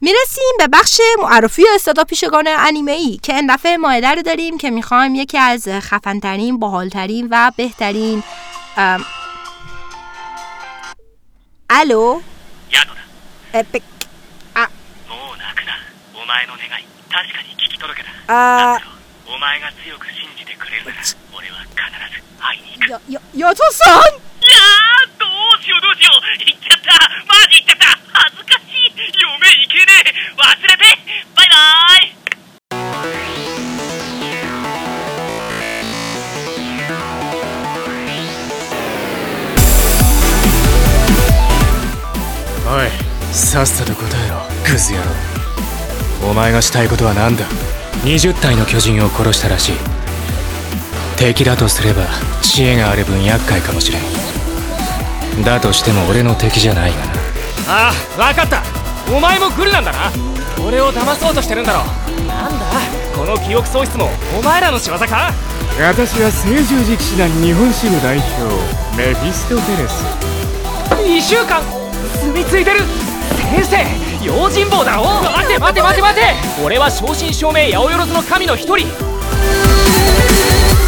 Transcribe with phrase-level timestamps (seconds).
[0.00, 4.70] می‌رسیم به بخش معرفی استادا پیشگان انیمه ای که این دفعه مایده رو داریم که
[4.70, 8.22] می‌خوایم یکی از خفنترین، باحالترین و بهترین
[8.76, 9.04] ام...
[11.70, 12.20] الو؟
[13.54, 13.82] اپک
[14.56, 14.66] ا...
[18.28, 18.78] ا...
[22.88, 23.00] یا...
[23.08, 23.20] یا...
[23.34, 24.19] یا تو سان
[43.32, 45.04] さっさと答えろクズ野郎。
[46.30, 47.44] お前がしたいことは何だ
[48.04, 49.74] ？20体の巨人を殺したらしい。
[51.16, 52.02] 敵だとすれば
[52.42, 55.44] 知恵がある分厄介かもしれん。
[55.44, 57.04] だとしても俺の敵じゃないがな。
[57.68, 58.62] ああ分かった。
[59.14, 60.10] お前もグルなんだな。
[60.66, 61.84] 俺を騙そうとしてるんだろ
[62.26, 62.66] なんだ？
[63.16, 65.32] この記憶喪失もお前らの仕業か？
[65.80, 68.26] 私は聖十字騎士団日本支部代表
[68.96, 70.04] メフィストフェレス。
[71.06, 71.62] 2週間
[72.20, 72.80] 住み着いてる
[73.50, 76.22] 先生用心棒だろ待て待て待て待て。
[76.64, 78.86] 俺は正真正銘八百万の神の一人。